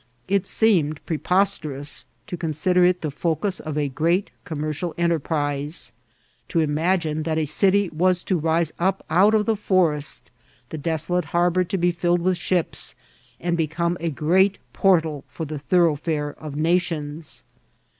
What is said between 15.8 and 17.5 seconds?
fere of nations.